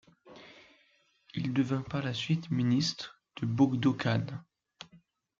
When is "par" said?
1.87-2.01